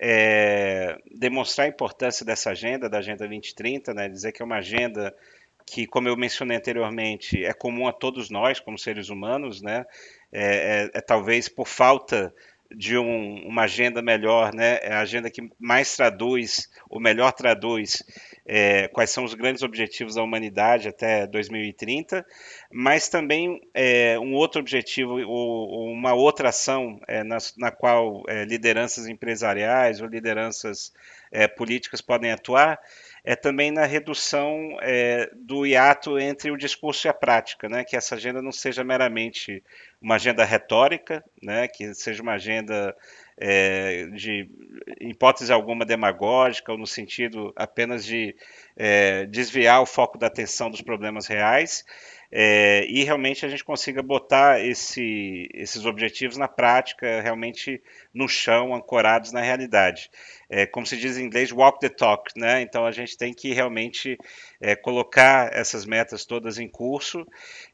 é, 0.00 0.96
demonstrar 1.18 1.66
a 1.66 1.68
importância 1.68 2.24
dessa 2.24 2.50
agenda, 2.50 2.88
da 2.88 2.98
Agenda 2.98 3.18
2030, 3.18 3.92
né? 3.92 4.08
Dizer 4.08 4.32
que 4.32 4.40
é 4.40 4.44
uma 4.44 4.56
agenda 4.56 5.14
que, 5.72 5.86
como 5.86 6.06
eu 6.06 6.16
mencionei 6.18 6.58
anteriormente, 6.58 7.42
é 7.42 7.54
comum 7.54 7.88
a 7.88 7.94
todos 7.94 8.28
nós, 8.28 8.60
como 8.60 8.78
seres 8.78 9.08
humanos, 9.08 9.62
né? 9.62 9.86
É, 10.30 10.44
é, 10.44 10.90
é 10.92 11.00
talvez 11.00 11.48
por 11.48 11.66
falta 11.66 12.34
de 12.76 12.98
um, 12.98 13.46
uma 13.46 13.62
agenda 13.62 14.02
melhor, 14.02 14.54
né? 14.54 14.78
É 14.82 14.92
a 14.92 15.00
agenda 15.00 15.30
que 15.30 15.50
mais 15.58 15.96
traduz, 15.96 16.68
ou 16.90 17.00
melhor 17.00 17.32
traduz, 17.32 18.02
é, 18.44 18.86
quais 18.88 19.10
são 19.10 19.24
os 19.24 19.32
grandes 19.32 19.62
objetivos 19.62 20.16
da 20.16 20.22
humanidade 20.22 20.88
até 20.88 21.26
2030, 21.26 22.22
mas 22.70 23.08
também 23.08 23.58
é, 23.72 24.18
um 24.18 24.34
outro 24.34 24.60
objetivo 24.60 25.12
ou, 25.22 25.26
ou 25.26 25.90
uma 25.90 26.12
outra 26.12 26.50
ação 26.50 27.00
é, 27.08 27.24
na, 27.24 27.38
na, 27.56 27.70
qual 27.70 28.24
é, 28.28 28.44
lideranças 28.44 29.06
empresariais 29.08 30.02
ou 30.02 30.06
lideranças 30.06 30.92
é, 31.30 31.48
políticas 31.48 32.02
podem 32.02 32.30
atuar 32.30 32.78
é 33.24 33.36
também 33.36 33.70
na 33.70 33.84
redução 33.86 34.76
é, 34.80 35.30
do 35.34 35.64
hiato 35.64 36.18
entre 36.18 36.50
o 36.50 36.56
discurso 36.56 37.06
e 37.06 37.08
a 37.08 37.14
prática, 37.14 37.68
né? 37.68 37.84
que 37.84 37.96
essa 37.96 38.16
agenda 38.16 38.42
não 38.42 38.50
seja 38.50 38.82
meramente 38.82 39.62
uma 40.00 40.16
agenda 40.16 40.44
retórica, 40.44 41.24
né? 41.40 41.68
que 41.68 41.94
seja 41.94 42.20
uma 42.20 42.32
agenda 42.32 42.96
é, 43.38 44.06
de 44.06 44.50
hipótese 45.00 45.52
alguma 45.52 45.84
demagógica 45.84 46.72
ou 46.72 46.78
no 46.78 46.86
sentido 46.86 47.52
apenas 47.54 48.04
de 48.04 48.34
é, 48.76 49.24
desviar 49.26 49.80
o 49.80 49.86
foco 49.86 50.18
da 50.18 50.26
atenção 50.26 50.68
dos 50.68 50.82
problemas 50.82 51.28
reais, 51.28 51.84
é, 52.34 52.86
e 52.88 53.04
realmente 53.04 53.44
a 53.44 53.48
gente 53.50 53.62
consiga 53.62 54.02
botar 54.02 54.58
esse, 54.64 55.50
esses 55.52 55.84
objetivos 55.84 56.38
na 56.38 56.48
prática, 56.48 57.20
realmente 57.20 57.82
no 58.14 58.26
chão, 58.26 58.74
ancorados 58.74 59.32
na 59.32 59.42
realidade. 59.42 60.10
É, 60.48 60.64
como 60.64 60.86
se 60.86 60.96
diz 60.96 61.18
em 61.18 61.24
inglês, 61.24 61.52
walk 61.52 61.78
the 61.78 61.90
talk, 61.90 62.32
né? 62.34 62.62
Então 62.62 62.86
a 62.86 62.90
gente 62.90 63.18
tem 63.18 63.34
que 63.34 63.52
realmente 63.52 64.16
é, 64.62 64.74
colocar 64.74 65.50
essas 65.52 65.84
metas 65.84 66.24
todas 66.24 66.58
em 66.58 66.68
curso. 66.68 67.26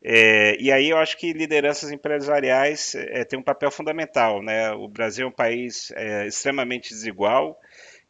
É, 0.03 0.57
e 0.59 0.73
aí 0.73 0.91
eu 0.91 0.99
acho 0.99 1.17
que 1.17 1.33
lideranças 1.33 1.93
empresariais 1.93 2.97
é, 2.97 3.25
têm 3.25 3.39
um 3.39 3.45
papel 3.45 3.71
fundamental, 3.71 4.43
né? 4.43 4.73
O 4.73 4.89
Brasil 4.89 5.27
é 5.27 5.29
um 5.29 5.33
país 5.33 5.93
é, 5.95 6.27
extremamente 6.27 6.89
desigual 6.89 7.57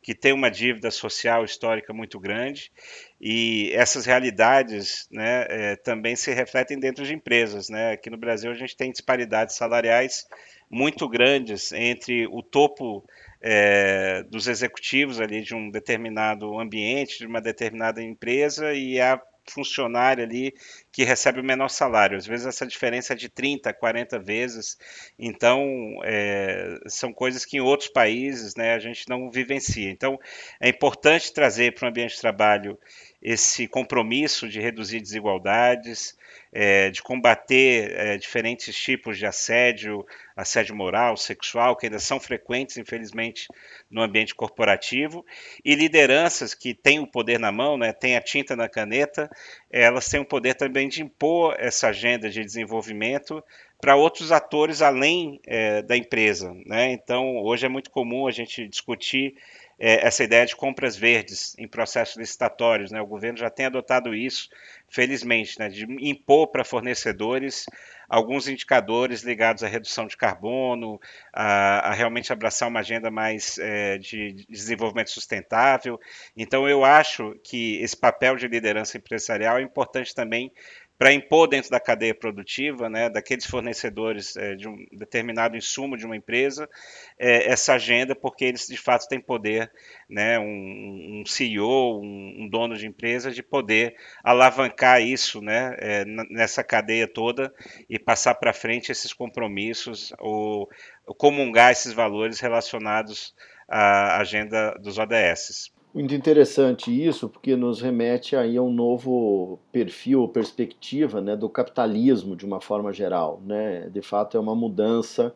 que 0.00 0.14
tem 0.14 0.32
uma 0.32 0.50
dívida 0.50 0.90
social 0.90 1.44
histórica 1.44 1.92
muito 1.92 2.18
grande 2.18 2.72
e 3.20 3.72
essas 3.74 4.06
realidades 4.06 5.08
né, 5.10 5.46
é, 5.48 5.76
também 5.76 6.14
se 6.14 6.32
refletem 6.32 6.78
dentro 6.78 7.04
de 7.04 7.14
empresas. 7.14 7.68
Né? 7.68 7.92
Aqui 7.92 8.10
no 8.10 8.16
Brasil 8.16 8.50
a 8.50 8.54
gente 8.54 8.76
tem 8.76 8.92
disparidades 8.92 9.56
salariais 9.56 10.26
muito 10.70 11.08
grandes 11.08 11.72
entre 11.72 12.26
o 12.26 12.42
topo 12.42 13.04
é, 13.40 14.22
dos 14.24 14.46
executivos 14.46 15.20
ali 15.20 15.42
de 15.42 15.54
um 15.54 15.70
determinado 15.70 16.58
ambiente, 16.58 17.18
de 17.18 17.26
uma 17.26 17.40
determinada 17.40 18.02
empresa 18.02 18.72
e 18.72 19.00
a 19.00 19.20
funcionário 19.50 20.22
ali 20.22 20.52
que 20.98 21.04
recebe 21.04 21.40
o 21.40 21.44
menor 21.44 21.68
salário. 21.68 22.18
Às 22.18 22.26
vezes 22.26 22.44
essa 22.44 22.66
diferença 22.66 23.12
é 23.12 23.16
de 23.16 23.28
30, 23.28 23.72
40 23.72 24.18
vezes. 24.18 24.76
Então, 25.16 25.64
é, 26.02 26.74
são 26.88 27.12
coisas 27.12 27.44
que 27.44 27.56
em 27.56 27.60
outros 27.60 27.88
países 27.88 28.56
né, 28.56 28.74
a 28.74 28.80
gente 28.80 29.08
não 29.08 29.30
vivencia. 29.30 29.88
Então, 29.88 30.18
é 30.60 30.68
importante 30.68 31.32
trazer 31.32 31.72
para 31.72 31.86
o 31.86 31.88
ambiente 31.88 32.16
de 32.16 32.20
trabalho 32.20 32.76
esse 33.22 33.68
compromisso 33.68 34.48
de 34.48 34.60
reduzir 34.60 35.00
desigualdades, 35.00 36.16
é, 36.52 36.90
de 36.90 37.02
combater 37.02 37.92
é, 37.92 38.16
diferentes 38.16 38.76
tipos 38.76 39.18
de 39.18 39.26
assédio, 39.26 40.06
assédio 40.36 40.74
moral, 40.74 41.16
sexual, 41.16 41.76
que 41.76 41.86
ainda 41.86 41.98
são 41.98 42.20
frequentes, 42.20 42.76
infelizmente, 42.76 43.48
no 43.90 44.02
ambiente 44.02 44.34
corporativo, 44.34 45.26
e 45.64 45.74
lideranças 45.74 46.54
que 46.54 46.74
têm 46.74 47.00
o 47.00 47.06
poder 47.06 47.38
na 47.38 47.50
mão, 47.50 47.76
né, 47.76 47.92
têm 47.92 48.16
a 48.16 48.20
tinta 48.20 48.54
na 48.54 48.68
caneta, 48.68 49.28
elas 49.70 50.08
têm 50.08 50.20
o 50.20 50.24
poder 50.24 50.54
também 50.54 50.87
impor 50.96 51.54
essa 51.58 51.88
agenda 51.88 52.28
de 52.30 52.44
desenvolvimento 52.44 53.42
para 53.80 53.96
outros 53.96 54.32
atores 54.32 54.82
além 54.82 55.40
é, 55.46 55.82
da 55.82 55.96
empresa. 55.96 56.52
Né? 56.66 56.92
Então, 56.92 57.36
hoje 57.38 57.66
é 57.66 57.68
muito 57.68 57.90
comum 57.90 58.26
a 58.26 58.30
gente 58.30 58.66
discutir 58.66 59.34
é, 59.78 60.06
essa 60.06 60.24
ideia 60.24 60.44
de 60.44 60.56
compras 60.56 60.96
verdes 60.96 61.54
em 61.58 61.68
processos 61.68 62.16
licitatórios. 62.16 62.90
Né? 62.90 63.00
O 63.00 63.06
governo 63.06 63.38
já 63.38 63.50
tem 63.50 63.66
adotado 63.66 64.14
isso, 64.14 64.48
felizmente, 64.88 65.58
né? 65.58 65.68
de 65.68 65.86
impor 66.00 66.48
para 66.48 66.64
fornecedores 66.64 67.66
alguns 68.08 68.48
indicadores 68.48 69.22
ligados 69.22 69.62
à 69.62 69.68
redução 69.68 70.06
de 70.06 70.16
carbono, 70.16 70.98
a, 71.32 71.90
a 71.90 71.92
realmente 71.92 72.32
abraçar 72.32 72.68
uma 72.68 72.80
agenda 72.80 73.10
mais 73.10 73.58
é, 73.58 73.98
de 73.98 74.32
desenvolvimento 74.48 75.10
sustentável. 75.10 76.00
Então, 76.36 76.66
eu 76.66 76.84
acho 76.84 77.38
que 77.44 77.76
esse 77.82 77.96
papel 77.96 78.36
de 78.36 78.48
liderança 78.48 78.96
empresarial 78.96 79.58
é 79.58 79.62
importante 79.62 80.14
também 80.14 80.50
para 80.98 81.12
impor 81.12 81.46
dentro 81.46 81.70
da 81.70 81.78
cadeia 81.78 82.14
produtiva, 82.14 82.90
né, 82.90 83.08
daqueles 83.08 83.46
fornecedores 83.46 84.36
é, 84.36 84.56
de 84.56 84.68
um 84.68 84.76
determinado 84.92 85.56
insumo 85.56 85.96
de 85.96 86.04
uma 86.04 86.16
empresa, 86.16 86.68
é, 87.16 87.48
essa 87.48 87.74
agenda, 87.74 88.16
porque 88.16 88.44
eles 88.44 88.66
de 88.66 88.76
fato 88.76 89.06
têm 89.06 89.20
poder, 89.20 89.70
né, 90.10 90.40
um, 90.40 91.20
um 91.20 91.22
CEO, 91.24 92.00
um, 92.02 92.42
um, 92.42 92.48
dono 92.48 92.76
de 92.76 92.86
empresa, 92.86 93.30
de 93.30 93.44
poder 93.44 93.94
alavancar 94.24 95.00
isso 95.00 95.40
né, 95.40 95.76
é, 95.78 96.04
nessa 96.30 96.64
cadeia 96.64 97.06
toda 97.06 97.54
e 97.88 97.96
passar 97.96 98.34
para 98.34 98.52
frente 98.52 98.90
esses 98.90 99.12
compromissos 99.12 100.12
ou, 100.18 100.68
comungar 101.16 101.70
esses 101.70 101.92
valores 101.92 102.40
relacionados 102.40 103.34
à 103.68 104.20
agenda 104.20 104.72
dos 104.80 104.98
ODS. 104.98 105.77
Muito 105.94 106.14
interessante 106.14 106.90
isso, 106.90 107.28
porque 107.28 107.56
nos 107.56 107.80
remete 107.80 108.36
aí 108.36 108.56
a 108.56 108.62
um 108.62 108.72
novo 108.72 109.58
perfil, 109.72 110.28
perspectiva 110.28 111.20
né, 111.20 111.34
do 111.34 111.48
capitalismo 111.48 112.36
de 112.36 112.44
uma 112.44 112.60
forma 112.60 112.92
geral. 112.92 113.40
Né? 113.44 113.88
De 113.88 114.02
fato, 114.02 114.36
é 114.36 114.40
uma 114.40 114.54
mudança 114.54 115.34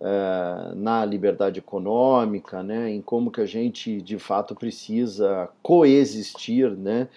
é, 0.00 0.74
na 0.76 1.04
liberdade 1.04 1.58
econômica, 1.58 2.62
né, 2.62 2.90
em 2.90 3.02
como 3.02 3.32
que 3.32 3.40
a 3.40 3.46
gente 3.46 4.00
de 4.00 4.18
fato 4.18 4.54
precisa 4.54 5.48
coexistir, 5.62 6.70
né? 6.70 7.08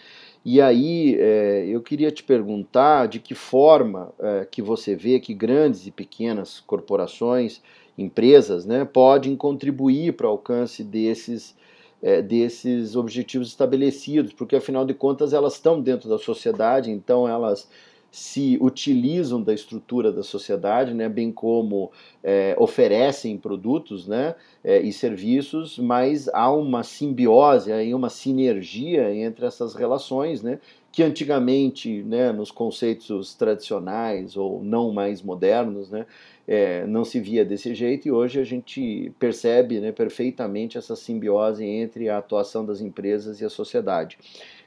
E 0.44 0.60
aí 0.60 1.16
é, 1.20 1.68
eu 1.68 1.82
queria 1.82 2.12
te 2.12 2.24
perguntar 2.24 3.08
de 3.08 3.20
que 3.20 3.36
forma 3.36 4.12
é, 4.20 4.48
que 4.50 4.60
você 4.64 4.96
vê 4.96 5.20
que 5.20 5.36
grandes 5.36 5.86
e 5.86 5.92
pequenas 5.92 6.60
corporações, 6.62 7.62
empresas, 7.96 8.66
né, 8.66 8.84
podem 8.84 9.36
contribuir 9.36 10.14
para 10.14 10.26
o 10.26 10.32
alcance 10.32 10.84
desses 10.84 11.56
é, 12.02 12.22
desses 12.22 12.96
objetivos 12.96 13.48
estabelecidos, 13.48 14.34
porque 14.34 14.56
afinal 14.56 14.86
de 14.86 14.94
contas 14.94 15.34
elas 15.34 15.54
estão 15.54 15.82
dentro 15.82 16.10
da 16.10 16.18
sociedade, 16.18 16.90
então 16.92 17.28
elas 17.28 17.68
se 18.12 18.58
utilizam 18.60 19.42
da 19.42 19.54
estrutura 19.54 20.12
da 20.12 20.22
sociedade, 20.22 20.94
né, 20.94 21.08
bem 21.08 21.32
como 21.32 21.90
é, 22.22 22.54
oferecem 22.60 23.38
produtos 23.38 24.06
né, 24.06 24.36
é, 24.62 24.82
e 24.82 24.92
serviços, 24.92 25.80
mas 25.80 26.28
há 26.34 26.52
uma 26.52 26.84
simbiose, 26.84 27.72
aí 27.72 27.94
uma 27.94 28.10
sinergia 28.10 29.16
entre 29.16 29.46
essas 29.46 29.74
relações, 29.74 30.44
né, 30.44 30.60
que 30.92 31.02
antigamente, 31.02 32.04
né, 32.04 32.32
nos 32.32 32.52
conceitos 32.52 33.34
tradicionais 33.34 34.36
ou 34.36 34.62
não 34.62 34.92
mais 34.92 35.22
modernos, 35.22 35.90
né, 35.90 36.06
é, 36.48 36.86
não 36.86 37.06
se 37.06 37.20
via 37.20 37.46
desse 37.46 37.74
jeito 37.74 38.08
e 38.08 38.12
hoje 38.12 38.40
a 38.40 38.44
gente 38.44 39.12
percebe 39.18 39.80
né, 39.80 39.92
perfeitamente 39.92 40.78
essa 40.78 40.96
simbiose 40.96 41.64
entre 41.64 42.10
a 42.10 42.18
atuação 42.18 42.66
das 42.66 42.82
empresas 42.82 43.40
e 43.40 43.46
a 43.46 43.50
sociedade. 43.50 44.18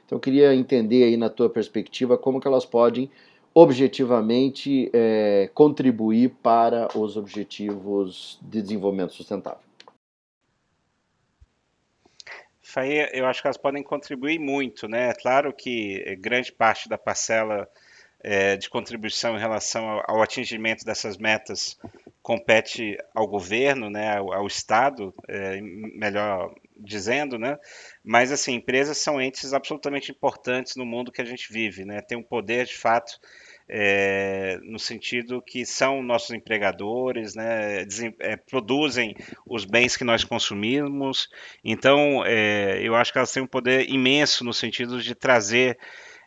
Então 0.05 0.17
eu 0.17 0.19
queria 0.19 0.55
entender 0.55 1.03
aí 1.03 1.17
na 1.17 1.29
tua 1.29 1.49
perspectiva 1.49 2.17
como 2.17 2.39
que 2.39 2.47
elas 2.47 2.65
podem 2.65 3.09
objetivamente 3.53 4.89
é, 4.93 5.49
contribuir 5.53 6.29
para 6.43 6.89
os 6.97 7.15
objetivos 7.15 8.37
de 8.41 8.61
desenvolvimento 8.61 9.13
sustentável. 9.13 9.64
Faye, 12.75 13.09
eu 13.13 13.25
acho 13.25 13.41
que 13.41 13.47
elas 13.47 13.55
podem 13.55 13.81
contribuir 13.81 14.37
muito, 14.37 14.85
né? 14.85 15.11
É 15.11 15.13
claro 15.13 15.53
que 15.53 16.13
grande 16.19 16.51
parte 16.51 16.89
da 16.89 16.97
parcela 16.97 17.69
é, 18.21 18.57
de 18.57 18.69
contribuição 18.69 19.37
em 19.37 19.39
relação 19.39 19.87
ao, 19.87 20.03
ao, 20.05 20.21
atingimento 20.21 20.83
dessas 20.83 21.15
metas 21.15 21.79
compete 22.21 22.97
ao 23.13 23.27
governo, 23.27 23.89
né, 23.89 24.17
ao, 24.17 24.33
ao 24.33 24.45
Estado, 24.45 25.13
é, 25.29 25.61
melhor 25.61 26.53
dizendo, 26.75 27.39
né? 27.39 27.57
Mas 28.03 28.29
assim, 28.29 28.55
empresas 28.55 28.97
são 28.97 29.21
entes 29.21 29.53
absolutamente 29.53 30.11
importantes 30.11 30.75
no 30.75 30.85
mundo 30.85 31.13
que 31.13 31.21
a 31.21 31.25
gente 31.25 31.53
vive, 31.53 31.85
né? 31.85 32.01
Tem 32.01 32.17
um 32.17 32.23
poder 32.23 32.65
de 32.65 32.75
fato 32.75 33.17
é, 33.67 34.59
no 34.63 34.77
sentido 34.77 35.41
que 35.41 35.65
são 35.65 36.03
nossos 36.03 36.31
empregadores, 36.31 37.35
né, 37.35 37.85
é, 38.19 38.35
produzem 38.37 39.15
os 39.45 39.65
bens 39.65 39.97
que 39.97 40.03
nós 40.03 40.23
consumimos. 40.23 41.27
Então, 41.63 42.23
é, 42.25 42.79
eu 42.81 42.95
acho 42.95 43.11
que 43.11 43.17
elas 43.17 43.31
têm 43.31 43.43
um 43.43 43.47
poder 43.47 43.89
imenso 43.89 44.43
no 44.43 44.53
sentido 44.53 45.01
de 45.01 45.15
trazer 45.15 45.77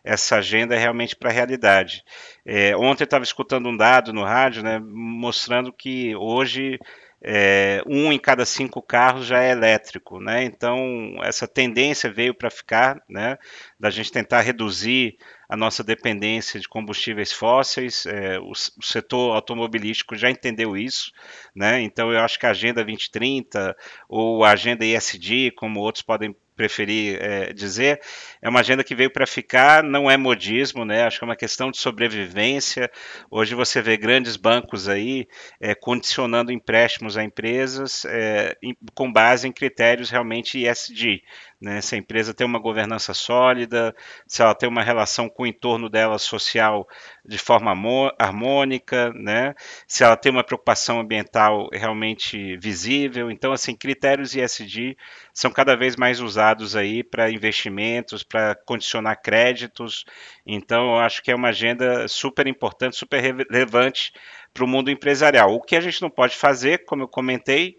essa 0.03 0.37
agenda 0.37 0.77
realmente 0.77 1.15
para 1.15 1.29
a 1.29 1.33
realidade. 1.33 2.03
É, 2.45 2.75
ontem 2.75 3.03
eu 3.03 3.05
estava 3.05 3.23
escutando 3.23 3.69
um 3.69 3.75
dado 3.75 4.13
no 4.13 4.23
rádio, 4.23 4.63
né, 4.63 4.79
mostrando 4.79 5.71
que 5.71 6.15
hoje 6.15 6.79
é, 7.21 7.81
um 7.85 8.11
em 8.11 8.19
cada 8.19 8.45
cinco 8.45 8.81
carros 8.81 9.25
já 9.25 9.43
é 9.43 9.51
elétrico, 9.51 10.19
né? 10.19 10.43
Então 10.43 11.17
essa 11.21 11.47
tendência 11.47 12.11
veio 12.11 12.33
para 12.33 12.49
ficar, 12.49 13.01
né? 13.09 13.37
Da 13.77 13.89
gente 13.89 14.11
tentar 14.11 14.41
reduzir 14.41 15.17
a 15.49 15.57
nossa 15.57 15.83
dependência 15.83 16.59
de 16.59 16.69
combustíveis 16.69 17.33
fósseis. 17.33 18.05
É, 18.05 18.39
o, 18.39 18.51
o, 18.51 18.85
setor 18.85 19.35
automobilístico 19.35 20.15
já 20.15 20.29
entendeu 20.29 20.77
isso, 20.77 21.11
né? 21.55 21.81
Então 21.81 22.13
eu 22.13 22.19
acho 22.19 22.37
que 22.37 22.45
a 22.45 22.51
Agenda 22.51 22.83
2030 22.85 23.75
ou 24.07 24.43
a 24.43 24.51
Agenda 24.51 24.85
ESG, 24.85 25.51
como 25.51 25.79
outros 25.79 26.03
podem 26.03 26.35
preferir 26.59 27.17
é, 27.21 27.53
dizer, 27.53 28.01
é 28.41 28.49
uma 28.49 28.59
agenda 28.59 28.83
que 28.83 28.93
veio 28.93 29.09
para 29.09 29.25
ficar, 29.25 29.81
não 29.81 30.11
é 30.11 30.17
modismo, 30.17 30.83
né? 30.83 31.03
Acho 31.03 31.17
que 31.17 31.23
é 31.23 31.27
uma 31.29 31.35
questão 31.37 31.71
de 31.71 31.77
sobrevivência. 31.77 32.91
Hoje 33.31 33.55
você 33.55 33.81
vê 33.81 33.95
grandes 33.95 34.35
bancos 34.35 34.89
aí 34.89 35.25
é, 35.61 35.73
condicionando 35.73 36.51
empréstimos 36.51 37.15
a 37.15 37.23
empresas 37.23 38.03
é, 38.03 38.57
com 38.93 39.09
base 39.09 39.47
em 39.47 39.53
critérios 39.53 40.09
realmente 40.09 40.59
ESG, 40.67 41.23
né? 41.61 41.81
Se 41.81 41.95
a 41.95 41.97
empresa 41.97 42.33
tem 42.33 42.45
uma 42.47 42.59
governança 42.59 43.13
sólida, 43.13 43.93
se 44.25 44.41
ela 44.41 44.55
tem 44.55 44.69
uma 44.69 44.83
relação 44.83 45.27
com 45.27 45.43
o 45.43 45.47
entorno 45.47 45.89
dela 45.89 46.17
social 46.17 46.87
de 47.25 47.37
forma 47.37 47.71
harmônica, 48.17 49.11
né? 49.13 49.53
se 49.87 50.03
ela 50.03 50.15
tem 50.15 50.31
uma 50.31 50.43
preocupação 50.43 50.99
ambiental 50.99 51.67
realmente 51.71 52.57
visível. 52.57 53.29
Então, 53.29 53.51
assim, 53.51 53.75
critérios 53.75 54.35
ESG 54.35 54.95
são 55.33 55.51
cada 55.51 55.75
vez 55.75 55.95
mais 55.95 56.19
usados 56.19 56.75
aí 56.75 57.03
para 57.03 57.31
investimentos, 57.31 58.23
para 58.23 58.55
condicionar 58.65 59.21
créditos. 59.21 60.05
Então, 60.45 60.95
eu 60.95 60.99
acho 60.99 61.21
que 61.21 61.31
é 61.31 61.35
uma 61.35 61.49
agenda 61.49 62.07
super 62.07 62.47
importante, 62.47 62.95
super 62.95 63.19
relevante 63.21 64.13
para 64.53 64.63
o 64.63 64.67
mundo 64.67 64.89
empresarial. 64.89 65.53
O 65.53 65.61
que 65.61 65.75
a 65.75 65.81
gente 65.81 66.01
não 66.01 66.09
pode 66.09 66.35
fazer, 66.35 66.85
como 66.85 67.03
eu 67.03 67.07
comentei, 67.07 67.75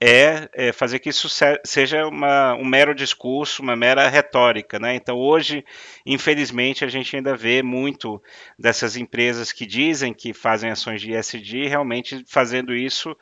é, 0.00 0.48
é 0.52 0.72
fazer 0.72 0.98
que 0.98 1.08
isso 1.08 1.28
seja 1.64 2.06
uma, 2.06 2.54
um 2.54 2.64
mero 2.64 2.94
discurso, 2.94 3.62
uma 3.62 3.74
mera 3.74 4.08
retórica. 4.08 4.78
Né? 4.78 4.94
Então, 4.94 5.16
hoje, 5.16 5.64
infelizmente, 6.04 6.84
a 6.84 6.88
gente 6.88 7.16
ainda 7.16 7.36
vê 7.36 7.62
muito 7.62 8.22
dessas 8.58 8.96
empresas 8.96 9.52
que 9.52 9.64
dizem 9.64 10.12
que 10.12 10.34
fazem 10.34 10.70
ações 10.70 11.00
de 11.00 11.12
ESG 11.12 11.68
realmente 11.68 12.24
fazendo 12.26 12.74
isso 12.74 13.16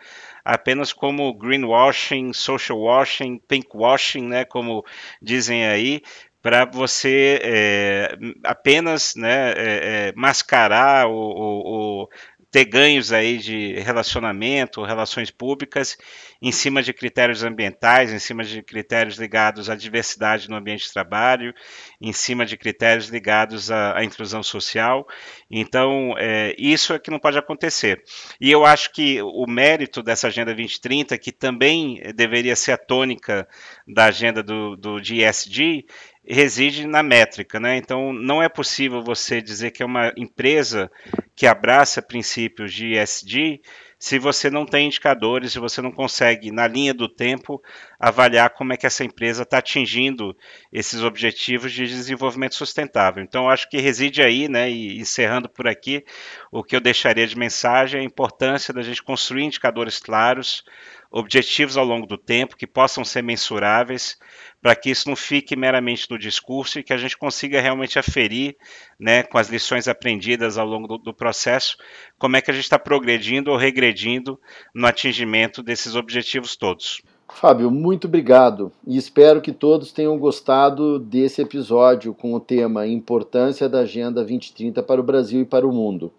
apenas 0.44 0.92
como 0.92 1.32
greenwashing, 1.32 2.32
social 2.32 2.78
washing, 2.78 3.38
pinkwashing, 3.48 4.26
né, 4.26 4.44
como 4.44 4.84
dizem 5.22 5.66
aí, 5.66 6.02
para 6.44 6.66
você 6.66 7.40
é, 7.42 8.18
apenas 8.44 9.14
né, 9.16 9.52
é, 9.52 9.54
é, 9.56 10.12
mascarar 10.14 11.06
o, 11.06 11.14
o, 11.14 12.02
o, 12.02 12.08
ter 12.54 12.66
ganhos 12.66 13.12
aí 13.12 13.36
de 13.36 13.80
relacionamento, 13.80 14.84
relações 14.84 15.28
públicas, 15.28 15.98
em 16.40 16.52
cima 16.52 16.84
de 16.84 16.92
critérios 16.92 17.42
ambientais, 17.42 18.12
em 18.12 18.18
cima 18.20 18.44
de 18.44 18.62
critérios 18.62 19.18
ligados 19.18 19.68
à 19.68 19.74
diversidade 19.74 20.48
no 20.48 20.54
ambiente 20.54 20.84
de 20.84 20.92
trabalho, 20.92 21.52
em 22.00 22.12
cima 22.12 22.46
de 22.46 22.56
critérios 22.56 23.08
ligados 23.08 23.72
à, 23.72 23.98
à 23.98 24.04
inclusão 24.04 24.40
social. 24.40 25.04
Então, 25.50 26.14
é, 26.16 26.54
isso 26.56 26.92
é 26.92 26.98
que 27.00 27.10
não 27.10 27.18
pode 27.18 27.36
acontecer. 27.36 28.00
E 28.40 28.52
eu 28.52 28.64
acho 28.64 28.92
que 28.92 29.20
o 29.20 29.46
mérito 29.48 30.00
dessa 30.00 30.28
Agenda 30.28 30.54
2030, 30.54 31.18
que 31.18 31.32
também 31.32 32.00
deveria 32.14 32.54
ser 32.54 32.70
a 32.70 32.78
tônica 32.78 33.48
da 33.84 34.04
agenda 34.04 34.44
do, 34.44 34.76
do 34.76 35.00
GSG, 35.00 35.86
reside 36.26 36.86
na 36.86 37.02
métrica, 37.02 37.60
né? 37.60 37.76
Então 37.76 38.12
não 38.12 38.42
é 38.42 38.48
possível 38.48 39.02
você 39.02 39.40
dizer 39.40 39.70
que 39.70 39.82
é 39.82 39.86
uma 39.86 40.12
empresa 40.16 40.90
que 41.34 41.46
abraça 41.46 42.00
princípios 42.00 42.72
de 42.72 42.94
ESG 42.94 43.60
se 44.04 44.18
você 44.18 44.50
não 44.50 44.66
tem 44.66 44.86
indicadores, 44.86 45.52
se 45.52 45.58
você 45.58 45.80
não 45.80 45.90
consegue, 45.90 46.52
na 46.52 46.66
linha 46.68 46.92
do 46.92 47.08
tempo, 47.08 47.62
avaliar 47.98 48.50
como 48.50 48.74
é 48.74 48.76
que 48.76 48.86
essa 48.86 49.02
empresa 49.02 49.44
está 49.44 49.56
atingindo 49.56 50.36
esses 50.70 51.02
objetivos 51.02 51.72
de 51.72 51.86
desenvolvimento 51.86 52.54
sustentável. 52.54 53.22
Então, 53.22 53.48
acho 53.48 53.66
que 53.66 53.78
reside 53.78 54.20
aí, 54.20 54.46
né, 54.46 54.70
e 54.70 55.00
encerrando 55.00 55.48
por 55.48 55.66
aqui, 55.66 56.04
o 56.52 56.62
que 56.62 56.76
eu 56.76 56.82
deixaria 56.82 57.26
de 57.26 57.38
mensagem 57.38 57.98
é 57.98 58.02
a 58.02 58.06
importância 58.06 58.74
da 58.74 58.82
gente 58.82 59.02
construir 59.02 59.44
indicadores 59.44 59.98
claros, 59.98 60.62
objetivos 61.16 61.76
ao 61.76 61.84
longo 61.84 62.08
do 62.08 62.18
tempo 62.18 62.56
que 62.56 62.66
possam 62.66 63.04
ser 63.04 63.22
mensuráveis, 63.22 64.18
para 64.60 64.74
que 64.74 64.90
isso 64.90 65.08
não 65.08 65.14
fique 65.14 65.54
meramente 65.54 66.10
no 66.10 66.18
discurso 66.18 66.80
e 66.80 66.82
que 66.82 66.92
a 66.92 66.96
gente 66.96 67.16
consiga 67.16 67.60
realmente 67.60 68.00
aferir, 68.00 68.56
né, 68.98 69.22
com 69.22 69.38
as 69.38 69.48
lições 69.48 69.86
aprendidas 69.86 70.58
ao 70.58 70.66
longo 70.66 70.88
do, 70.88 70.98
do 70.98 71.14
processo, 71.14 71.76
como 72.18 72.36
é 72.36 72.40
que 72.40 72.50
a 72.50 72.54
gente 72.54 72.64
está 72.64 72.80
progredindo 72.80 73.52
ou 73.52 73.56
regredindo 73.56 74.40
no 74.74 74.88
atingimento 74.88 75.62
desses 75.62 75.94
objetivos 75.94 76.56
todos. 76.56 77.00
Fábio, 77.28 77.70
muito 77.70 78.08
obrigado 78.08 78.72
e 78.84 78.96
espero 78.96 79.40
que 79.40 79.52
todos 79.52 79.92
tenham 79.92 80.18
gostado 80.18 80.98
desse 80.98 81.40
episódio 81.40 82.12
com 82.12 82.34
o 82.34 82.40
tema 82.40 82.88
Importância 82.88 83.68
da 83.68 83.80
Agenda 83.80 84.16
2030 84.16 84.82
para 84.82 85.00
o 85.00 85.04
Brasil 85.04 85.42
e 85.42 85.46
para 85.46 85.66
o 85.66 85.72
Mundo. 85.72 86.12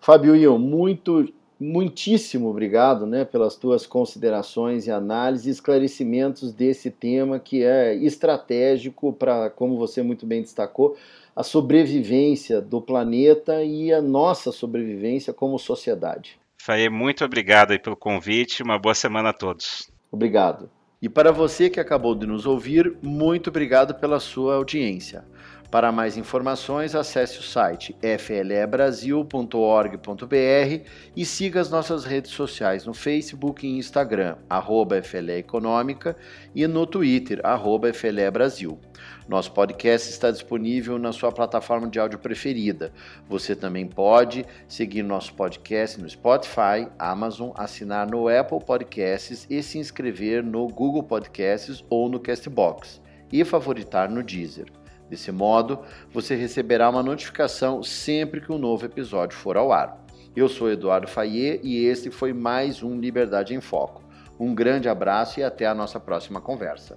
Fábio 0.00 0.34
Ion, 0.36 0.58
muito 0.58 1.28
muitíssimo 1.60 2.48
obrigado 2.48 3.06
né, 3.06 3.24
pelas 3.24 3.54
tuas 3.54 3.86
considerações 3.86 4.86
e 4.86 4.90
análises 4.90 5.46
e 5.46 5.50
esclarecimentos 5.50 6.52
desse 6.52 6.90
tema 6.90 7.38
que 7.38 7.62
é 7.62 7.94
estratégico 7.94 9.12
para, 9.12 9.50
como 9.50 9.76
você 9.76 10.02
muito 10.02 10.24
bem 10.24 10.40
destacou, 10.40 10.96
a 11.36 11.42
sobrevivência 11.42 12.60
do 12.60 12.80
planeta 12.80 13.62
e 13.62 13.92
a 13.92 14.00
nossa 14.00 14.50
sobrevivência 14.50 15.34
como 15.34 15.58
sociedade. 15.58 16.40
Faye, 16.58 16.88
muito 16.88 17.24
obrigado 17.24 17.78
pelo 17.78 17.96
convite, 17.96 18.62
uma 18.62 18.78
boa 18.78 18.94
semana 18.94 19.28
a 19.28 19.32
todos. 19.32 19.90
Obrigado. 20.10 20.70
E 21.00 21.08
para 21.08 21.32
você 21.32 21.70
que 21.70 21.80
acabou 21.80 22.14
de 22.14 22.26
nos 22.26 22.44
ouvir, 22.44 22.96
muito 23.02 23.48
obrigado 23.48 23.94
pela 23.94 24.20
sua 24.20 24.56
audiência. 24.56 25.24
Para 25.70 25.92
mais 25.92 26.16
informações, 26.16 26.96
acesse 26.96 27.38
o 27.38 27.42
site 27.42 27.94
flebrasil.org.br 28.18 30.90
e 31.14 31.24
siga 31.24 31.60
as 31.60 31.70
nossas 31.70 32.04
redes 32.04 32.32
sociais 32.32 32.84
no 32.84 32.92
Facebook 32.92 33.64
e 33.64 33.78
Instagram, 33.78 34.36
arroba 34.48 35.00
FLE 35.00 35.38
Econômica, 35.38 36.16
e 36.52 36.66
no 36.66 36.84
Twitter, 36.86 37.40
arroba 37.44 37.92
FLE 37.92 38.28
Brasil. 38.32 38.80
Nosso 39.28 39.52
podcast 39.52 40.10
está 40.10 40.32
disponível 40.32 40.98
na 40.98 41.12
sua 41.12 41.30
plataforma 41.30 41.88
de 41.88 42.00
áudio 42.00 42.18
preferida. 42.18 42.92
Você 43.28 43.54
também 43.54 43.86
pode 43.86 44.44
seguir 44.66 45.04
nosso 45.04 45.32
podcast 45.34 46.00
no 46.00 46.10
Spotify, 46.10 46.88
Amazon, 46.98 47.52
assinar 47.54 48.10
no 48.10 48.28
Apple 48.28 48.58
Podcasts 48.58 49.46
e 49.48 49.62
se 49.62 49.78
inscrever 49.78 50.42
no 50.42 50.66
Google 50.66 51.04
Podcasts 51.04 51.84
ou 51.88 52.08
no 52.08 52.18
Castbox 52.18 53.00
e 53.32 53.44
favoritar 53.44 54.10
no 54.10 54.20
Deezer. 54.20 54.79
Desse 55.10 55.32
modo, 55.32 55.80
você 56.12 56.36
receberá 56.36 56.88
uma 56.88 57.02
notificação 57.02 57.82
sempre 57.82 58.40
que 58.40 58.52
um 58.52 58.58
novo 58.58 58.86
episódio 58.86 59.36
for 59.36 59.56
ao 59.56 59.72
ar. 59.72 60.06
Eu 60.36 60.48
sou 60.48 60.70
Eduardo 60.70 61.08
Fayet 61.08 61.60
e 61.64 61.84
este 61.84 62.12
foi 62.12 62.32
mais 62.32 62.80
um 62.80 62.96
Liberdade 62.96 63.52
em 63.52 63.60
Foco. 63.60 64.04
Um 64.38 64.54
grande 64.54 64.88
abraço 64.88 65.40
e 65.40 65.42
até 65.42 65.66
a 65.66 65.74
nossa 65.74 65.98
próxima 65.98 66.40
conversa. 66.40 66.96